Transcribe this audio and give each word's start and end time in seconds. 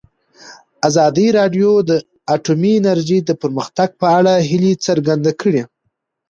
ازادي 0.87 1.27
راډیو 1.39 1.71
د 1.89 1.91
اټومي 2.35 2.73
انرژي 2.79 3.19
د 3.23 3.29
پرمختګ 3.41 3.89
په 4.01 4.07
اړه 4.17 4.33
هیله 4.49 4.71
څرګنده 4.87 5.31
کړې. 5.41 5.61